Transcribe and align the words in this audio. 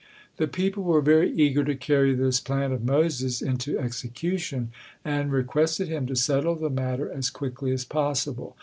The 0.37 0.47
people 0.47 0.81
were 0.81 0.99
very 0.99 1.29
eager 1.29 1.63
to 1.63 1.75
carry 1.75 2.15
this 2.15 2.39
plan 2.39 2.71
of 2.71 2.83
Moses 2.83 3.39
into 3.39 3.77
execution, 3.77 4.71
and 5.05 5.31
requested 5.31 5.89
him 5.89 6.07
to 6.07 6.15
settle 6.15 6.55
the 6.55 6.71
matter 6.71 7.11
as 7.11 7.29
quickly 7.29 7.71
as 7.71 7.85
possible. 7.85 8.57